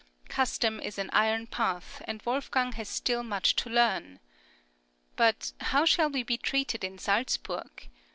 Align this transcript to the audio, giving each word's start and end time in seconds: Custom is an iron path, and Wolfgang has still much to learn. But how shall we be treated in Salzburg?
Custom 0.29 0.79
is 0.79 0.97
an 0.97 1.11
iron 1.13 1.45
path, 1.45 2.01
and 2.07 2.23
Wolfgang 2.25 2.71
has 2.71 2.89
still 2.89 3.21
much 3.21 3.55
to 3.57 3.69
learn. 3.69 4.19
But 5.15 5.51
how 5.61 5.85
shall 5.85 6.09
we 6.09 6.23
be 6.23 6.37
treated 6.39 6.83
in 6.83 6.97
Salzburg? 6.97 7.87